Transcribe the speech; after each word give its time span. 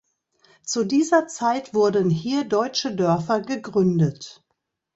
Zu 0.63 0.83
dieser 0.83 1.27
Zeit 1.27 1.75
wurden 1.75 2.09
hier 2.09 2.43
deutsche 2.45 2.95
Dörfer 2.95 3.39
gegründet. 3.39 4.43